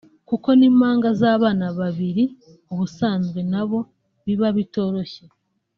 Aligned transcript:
kuko 0.29 0.47
n’impanga 0.59 1.09
z’abana 1.19 1.65
babiri 1.79 2.23
ubusanzwe 2.73 3.39
na 3.51 3.63
bo 3.69 3.79
biba 4.25 4.49
bitoroshye 4.57 5.23